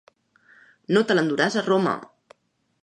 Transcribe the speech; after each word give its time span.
No 0.97 1.03
te 1.11 1.19
l'enduràs 1.19 1.59
a 1.61 1.65
Roma. 1.69 1.97